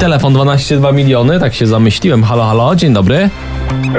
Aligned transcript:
Telefon 0.00 0.34
12,2 0.34 0.94
miliony, 0.94 1.40
tak 1.40 1.54
się 1.54 1.66
zamyśliłem. 1.66 2.24
Halo, 2.24 2.44
halo, 2.44 2.76
dzień 2.76 2.92
dobry. 2.92 3.30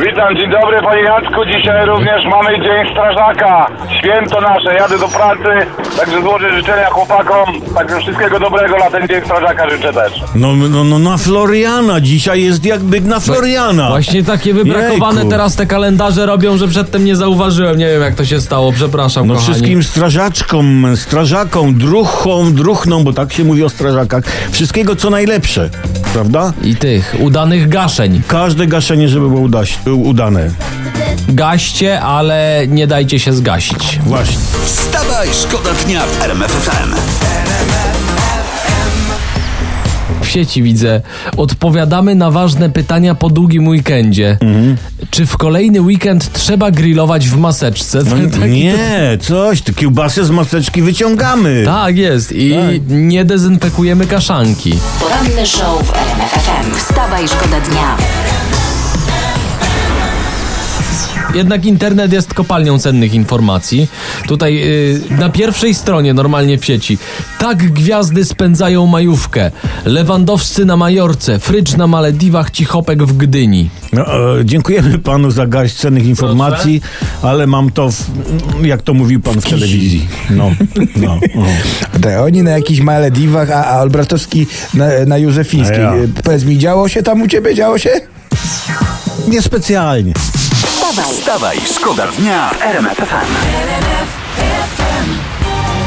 Witam, 0.05 0.35
dzień 0.38 0.52
dobry 0.52 0.81
panie 0.84 1.02
Jacku. 1.02 1.45
Dzisiaj 1.45 1.85
również 1.85 2.21
mamy 2.31 2.57
Dzień 2.66 2.91
Strażaka. 2.91 3.67
Święto 3.99 4.41
nasze, 4.41 4.73
jadę 4.80 4.99
do 4.99 5.07
pracy, 5.07 5.67
także 5.98 6.21
złożę 6.21 6.54
życzenia 6.57 6.85
chłopakom. 6.90 7.45
Także 7.76 7.99
wszystkiego 7.99 8.40
dobrego 8.40 8.77
na 8.77 8.90
ten 8.91 9.07
Dzień 9.07 9.21
Strażaka 9.26 9.70
życzę 9.70 9.93
też. 9.93 10.13
No, 10.35 10.54
no, 10.55 10.84
no 10.84 10.99
na 10.99 11.17
Floriana, 11.17 12.02
dzisiaj 12.02 12.43
jest 12.43 12.66
jakby 12.66 13.02
na 13.02 13.20
Floriana. 13.20 13.90
Właśnie 13.90 14.23
takie 14.23 14.54
wybrakowane 14.54 15.16
Jejku. 15.16 15.32
teraz 15.32 15.55
te 15.55 15.66
kalendarze 15.66 16.26
robią, 16.26 16.57
że 16.57 16.68
przedtem 16.68 17.05
nie 17.05 17.16
zauważyłem. 17.16 17.77
Nie 17.77 17.88
wiem 17.88 18.01
jak 18.01 18.16
to 18.16 18.26
się 18.26 18.41
stało, 18.41 18.71
przepraszam 18.71 19.27
No 19.27 19.34
kochani. 19.34 19.51
wszystkim 19.54 19.84
strażaczkom, 19.84 20.88
strażakom, 20.95 21.73
druchom, 21.77 22.55
druchnom, 22.55 23.04
bo 23.04 23.13
tak 23.13 23.34
się 23.34 23.43
mówi 23.43 23.63
o 23.63 23.70
strażakach, 23.70 24.23
wszystkiego 24.51 24.95
co 24.95 25.10
najlepsze, 25.10 25.70
prawda? 26.13 26.54
I 26.63 26.76
tych 26.76 27.15
udanych 27.20 27.70
gaszeń. 27.70 28.21
Każde 28.27 28.68
gaszenie, 28.68 29.09
żeby 29.09 29.29
było 29.29 29.41
uda- 29.41 29.91
udane. 30.04 30.49
Gaście, 31.27 32.01
ale 32.01 32.63
nie 32.68 32.87
dajcie 32.87 33.20
się 33.20 33.34
zgasić. 33.34 33.99
Właśnie. 34.04 34.37
Wstawaj, 34.65 35.27
szkoda 35.43 35.70
dnia 35.85 36.01
w 36.05 36.21
RMF 36.23 36.51
FM. 36.51 36.93
W 37.68 37.68
sieci 40.30 40.63
widzę. 40.63 41.02
Odpowiadamy 41.38 42.16
na 42.16 42.32
ważne 42.32 42.70
pytania 42.70 43.16
po 43.16 43.30
długim 43.30 43.68
weekendzie. 43.68 44.38
Czy 45.12 45.26
w 45.26 45.38
kolejny 45.38 45.82
weekend 45.82 46.34
trzeba 46.34 46.72
grillować 46.72 47.30
w 47.30 47.38
maseczce? 47.38 48.02
No, 48.04 48.16
Taki- 48.40 48.52
nie, 48.52 49.18
coś, 49.22 49.62
te 49.62 49.74
kiełbasy 49.74 50.26
z 50.26 50.30
maseczki 50.32 50.82
wyciągamy. 50.82 51.63
Tak 51.66 51.98
jest. 51.98 52.32
I 52.32 52.55
nie 52.88 53.26
dezynfekujemy 53.26 54.05
kaszanki. 54.05 54.74
Poranny 55.00 55.48
show 55.48 55.84
w 55.88 55.94
RMF 55.94 56.32
FM. 56.32 56.76
Wstawaj, 56.76 57.27
szkoda 57.27 57.60
dnia. 57.62 57.98
Jednak 61.33 61.65
internet 61.65 62.13
jest 62.13 62.33
kopalnią 62.33 62.79
cennych 62.79 63.13
informacji. 63.13 63.87
Tutaj 64.28 64.63
y, 64.63 65.01
na 65.19 65.29
pierwszej 65.29 65.73
stronie 65.73 66.13
normalnie 66.13 66.57
w 66.57 66.66
sieci. 66.66 66.97
Tak 67.39 67.72
gwiazdy 67.72 68.25
spędzają 68.25 68.85
majówkę. 68.85 69.51
Lewandowscy 69.85 70.66
na 70.66 70.77
Majorce, 70.77 71.39
Frycz 71.39 71.77
na 71.77 71.88
Malediwach, 71.88 72.51
Cichopek 72.51 73.03
w 73.03 73.17
Gdyni. 73.17 73.69
No, 73.94 74.05
e, 74.39 74.45
dziękujemy 74.45 75.00
panu 75.00 75.31
za 75.31 75.47
garść 75.47 75.75
cennych 75.75 76.05
informacji, 76.05 76.81
ale 77.22 77.47
mam 77.47 77.72
to, 77.72 77.91
w, 77.91 78.05
jak 78.63 78.81
to 78.81 78.93
mówił 78.93 79.19
pan 79.19 79.41
w 79.41 79.49
telewizji. 79.49 80.07
No, 80.29 80.51
no. 80.95 81.19
O. 81.39 81.99
Te, 82.01 82.21
oni 82.21 82.43
na 82.43 82.51
jakichś 82.51 82.79
Malediwach, 82.79 83.51
a, 83.51 83.65
a 83.65 83.81
Olbratowski 83.81 84.47
na, 84.73 84.85
na 85.07 85.17
Józefińskiej. 85.17 85.85
A 85.85 85.95
ja. 85.95 86.07
Powiedz 86.23 86.43
mi, 86.43 86.57
działo 86.57 86.89
się 86.89 87.03
tam 87.03 87.21
u 87.21 87.27
ciebie, 87.27 87.55
działo 87.55 87.77
się? 87.77 87.89
Niespecjalnie. 89.27 90.13
Wstawaj, 90.89 91.16
Wstawaj, 91.16 91.57
szkoda 91.75 92.07
dnia 92.07 92.50
w 92.50 92.61
RMF 92.61 92.97
FM. 92.97 93.33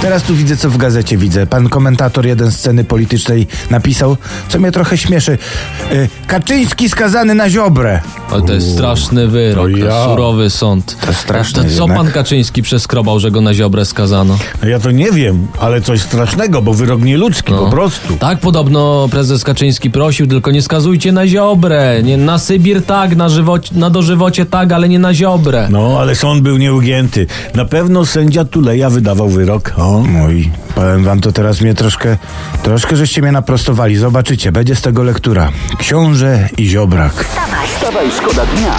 Teraz 0.02 0.22
tu 0.22 0.34
widzę, 0.34 0.56
co 0.56 0.70
w 0.70 0.76
gazecie 0.76 1.16
widzę. 1.16 1.46
Pan 1.46 1.68
komentator 1.68 2.26
jeden 2.26 2.52
sceny 2.52 2.84
politycznej 2.84 3.46
napisał, 3.70 4.16
co 4.48 4.58
mnie 4.58 4.72
trochę 4.72 4.98
śmieszy. 4.98 5.38
Y, 5.92 6.08
Kaczyński 6.26 6.88
skazany 6.88 7.34
na 7.34 7.50
ziobrę. 7.50 8.00
Ale 8.32 8.42
to 8.42 8.52
jest 8.52 8.72
straszny 8.72 9.28
wyrok, 9.28 9.70
to 9.72 9.76
ja. 9.78 10.04
surowy 10.04 10.50
sąd. 10.50 10.96
To 11.06 11.12
straszne 11.14 11.62
To 11.62 11.68
co 11.68 11.80
jednak. 11.80 11.96
pan 11.98 12.10
Kaczyński 12.10 12.62
przeskrobał, 12.62 13.20
że 13.20 13.30
go 13.30 13.40
na 13.40 13.54
ziobrę 13.54 13.84
skazano? 13.84 14.36
Ja 14.68 14.80
to 14.80 14.90
nie 14.90 15.10
wiem, 15.12 15.46
ale 15.60 15.80
coś 15.80 16.00
strasznego, 16.00 16.62
bo 16.62 16.74
wyrok 16.74 17.02
nieludzki 17.02 17.52
No. 17.52 17.58
po 17.64 17.70
prostu. 17.70 18.16
Tak 18.16 18.40
podobno 18.40 19.08
prezes 19.10 19.44
Kaczyński 19.44 19.90
prosił, 19.90 20.26
tylko 20.26 20.50
nie 20.50 20.62
skazujcie 20.62 21.12
na 21.12 21.26
ziobrę. 21.26 22.02
Nie, 22.02 22.16
na 22.16 22.38
Sybir 22.38 22.82
tak, 22.84 23.16
na, 23.16 23.28
żywocie, 23.28 23.74
na 23.74 23.90
dożywocie 23.90 24.46
tak, 24.46 24.72
ale 24.72 24.88
nie 24.88 24.98
na 24.98 25.14
ziobrę. 25.14 25.68
No, 25.70 25.96
ale 26.00 26.14
sąd 26.14 26.42
był 26.42 26.56
nieugięty. 26.56 27.26
Na 27.54 27.64
pewno 27.64 28.06
sędzia 28.06 28.44
Tuleja 28.44 28.90
wydawał 28.90 29.28
wyrok. 29.28 29.72
O. 29.76 29.98
Mój, 30.00 30.50
powiem 30.82 31.04
wam 31.04 31.20
to 31.20 31.32
teraz 31.32 31.60
mnie 31.60 31.74
troszkę, 31.74 32.16
troszkę 32.62 32.96
żeście 32.96 33.22
mnie 33.22 33.32
naprostowali. 33.32 33.96
Zobaczycie, 33.96 34.52
będzie 34.52 34.76
z 34.76 34.80
tego 34.80 35.02
lektura. 35.02 35.48
Książę 35.78 36.48
i 36.58 36.66
ziobrak. 36.66 37.24
Wstawaj, 37.74 38.10
szkoda 38.18 38.46
dnia 38.46 38.72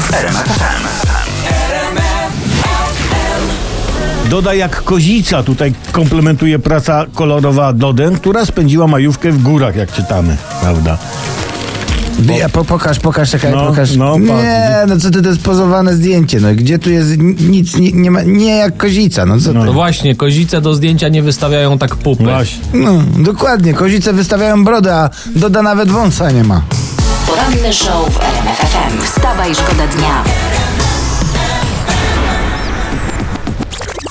w 0.00 0.14
RMF 0.14 0.46
FM. 0.46 0.84
Doda 4.30 4.54
jak 4.54 4.82
kozica, 4.84 5.42
tutaj 5.42 5.74
komplementuje 5.92 6.58
praca 6.58 7.06
kolorowa 7.14 7.72
Doden, 7.72 8.16
która 8.16 8.46
spędziła 8.46 8.86
majówkę 8.86 9.32
w 9.32 9.42
górach, 9.42 9.76
jak 9.76 9.92
czytamy, 9.92 10.36
prawda? 10.60 10.98
Ja, 12.38 12.48
po, 12.48 12.64
pokaż, 12.64 12.98
pokaż, 12.98 13.30
czekaj, 13.30 13.52
No, 13.52 13.66
pokaż. 13.66 13.96
no, 13.96 14.18
nie, 14.18 14.72
no 14.88 14.98
co 14.98 15.10
ty, 15.10 15.22
to 15.22 15.28
jest 15.28 15.42
pozowane 15.42 15.94
zdjęcie, 15.94 16.40
no 16.40 16.48
gdzie 16.54 16.78
tu 16.78 16.90
jest 16.90 17.18
ni- 17.18 17.34
nic, 17.48 17.76
nie, 17.76 17.92
nie 17.92 18.10
ma, 18.10 18.22
nie 18.22 18.56
jak 18.56 18.76
kozica, 18.76 19.26
no 19.26 19.40
co 19.40 19.52
No 19.52 19.64
ty? 19.66 19.70
właśnie, 19.72 20.14
kozice 20.16 20.60
do 20.60 20.74
zdjęcia 20.74 21.08
nie 21.08 21.22
wystawiają 21.22 21.78
tak 21.78 21.96
pupy. 21.96 22.22
Właśnie. 22.24 22.58
No, 22.74 23.02
dokładnie, 23.18 23.74
kozice 23.74 24.12
wystawiają 24.12 24.64
brodę, 24.64 24.94
a 24.94 25.10
Doda 25.36 25.62
nawet 25.62 25.90
wąsa 25.90 26.30
nie 26.30 26.44
ma. 26.44 26.62
poranny 27.26 27.72
show 27.72 28.10
w 28.14 28.16
RMF 28.20 28.58
FM. 28.58 29.02
Wstawaj, 29.06 29.54
szkoda 29.54 29.86
dnia. 29.86 30.24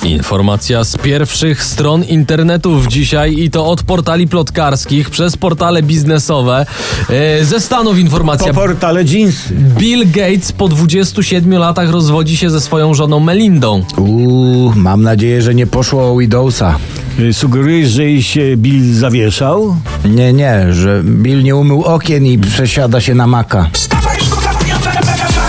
Informacja 0.03 0.83
z 0.83 0.97
pierwszych 0.97 1.63
stron 1.63 2.03
internetów 2.03 2.87
dzisiaj 2.87 3.33
i 3.39 3.51
to 3.51 3.65
od 3.67 3.83
portali 3.83 4.27
plotkarskich 4.27 5.09
przez 5.09 5.37
portale 5.37 5.83
biznesowe. 5.83 6.65
E, 7.09 7.45
ze 7.45 7.59
Stanów 7.59 7.97
informacja. 7.99 8.53
Po 8.53 8.59
portale 8.61 9.03
jeansy. 9.03 9.53
Bill 9.53 10.11
Gates 10.11 10.51
po 10.51 10.67
27 10.67 11.53
latach 11.53 11.89
rozwodzi 11.91 12.37
się 12.37 12.49
ze 12.49 12.61
swoją 12.61 12.93
żoną 12.93 13.19
Melindą. 13.19 13.83
Uuu, 13.97 14.73
mam 14.75 15.03
nadzieję, 15.03 15.41
że 15.41 15.55
nie 15.55 15.67
poszło 15.67 16.11
o 16.11 16.17
Widowsa. 16.17 16.75
Y, 17.19 17.33
Sugerujesz, 17.33 17.89
że 17.89 18.03
jej 18.03 18.23
się 18.23 18.57
Bill 18.57 18.95
zawieszał? 18.95 19.75
Nie, 20.05 20.33
nie, 20.33 20.73
że 20.73 21.01
Bill 21.03 21.43
nie 21.43 21.55
umył 21.55 21.83
okien 21.83 22.25
i 22.25 22.37
przesiada 22.37 23.01
się 23.01 23.15
na 23.15 23.27
maka. 23.27 23.69
Wstawaj, 23.73 24.17
szkoda 24.19 24.53
dnia 24.53 24.75
w 24.75 24.87
RMF. 24.87 25.39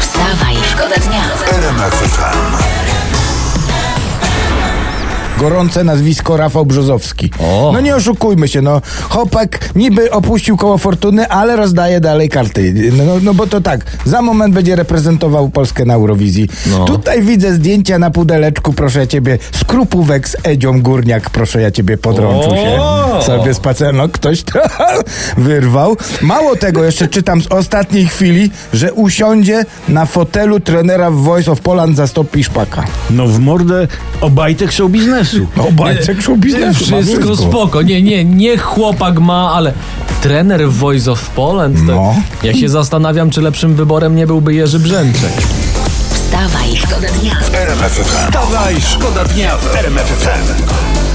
Wstawaj, 0.00 0.54
szkoda 0.70 0.96
dnia. 1.08 1.22
RMF 1.58 2.31
Gorące 5.42 5.84
nazwisko 5.84 6.36
Rafał 6.36 6.66
Brzozowski. 6.66 7.30
O. 7.40 7.70
No 7.74 7.80
nie 7.80 7.96
oszukujmy 7.96 8.48
się, 8.48 8.62
no. 8.62 8.80
Chłopak 9.08 9.58
niby 9.74 10.10
opuścił 10.10 10.56
koło 10.56 10.78
fortuny, 10.78 11.28
ale 11.28 11.56
rozdaje 11.56 12.00
dalej 12.00 12.28
karty. 12.28 12.74
No, 12.96 13.04
no, 13.04 13.12
no 13.22 13.34
bo 13.34 13.46
to 13.46 13.60
tak, 13.60 13.84
za 14.04 14.22
moment 14.22 14.54
będzie 14.54 14.76
reprezentował 14.76 15.48
Polskę 15.48 15.84
na 15.84 15.94
Eurowizji. 15.94 16.48
No. 16.70 16.84
Tutaj 16.84 17.22
widzę 17.22 17.52
zdjęcia 17.52 17.98
na 17.98 18.10
pudeleczku, 18.10 18.72
proszę 18.72 19.08
ciebie, 19.08 19.38
skrupówek 19.54 20.28
z 20.28 20.36
Edzią 20.44 20.82
Górniak, 20.82 21.30
proszę 21.30 21.60
ja 21.60 21.70
ciebie 21.70 21.98
podrączył 21.98 22.52
się. 22.52 22.78
Sobie 23.26 23.54
spacer, 23.54 23.94
no 23.94 24.08
ktoś 24.08 24.42
to 24.42 24.60
wyrwał. 25.36 25.96
Mało 26.22 26.56
tego, 26.56 26.84
jeszcze 26.84 27.08
czytam 27.08 27.42
z 27.42 27.46
ostatniej 27.46 28.06
chwili, 28.06 28.50
że 28.72 28.92
usiądzie 28.92 29.64
na 29.88 30.06
fotelu 30.06 30.60
trenera 30.60 31.10
w 31.10 31.14
Voice 31.16 31.52
of 31.52 31.60
Poland 31.60 31.96
zastąpi 31.96 32.44
Szpaka. 32.44 32.84
No 33.10 33.26
w 33.26 33.38
mordę 33.38 33.88
obajtek 34.20 34.72
show 34.72 34.90
biznesu. 34.90 35.31
No, 35.56 35.72
bajcek 35.72 36.22
show 36.22 36.38
biznesu. 36.38 36.90
ma 36.90 37.02
Wszystko 37.02 37.36
spoko. 37.36 37.82
Nie, 37.82 38.02
nie, 38.02 38.24
nie 38.24 38.58
chłopak 38.58 39.20
ma, 39.20 39.52
ale 39.54 39.72
trener 40.22 40.68
w 40.68 40.74
Voice 40.78 41.10
of 41.12 41.30
Poland. 41.30 41.76
To 41.76 41.82
No. 41.82 42.14
Ja 42.42 42.54
się 42.54 42.68
zastanawiam, 42.68 43.30
czy 43.30 43.42
lepszym 43.42 43.74
wyborem 43.74 44.16
nie 44.16 44.26
byłby 44.26 44.54
Jerzy 44.54 44.78
Brzęczek. 44.78 45.32
Wstawaj, 46.12 46.76
szkoda 46.76 47.08
dnia. 47.20 47.32
RMF 47.52 47.92
FM. 47.92 48.26
Wstawaj, 48.26 48.76
szkoda 48.80 49.24
dnia 49.24 49.56
w 49.56 49.76
RMF 49.76 50.06
FM. 50.06 51.11